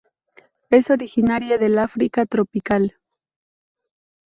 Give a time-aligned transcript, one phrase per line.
[0.71, 2.95] Es originaria del África tropical.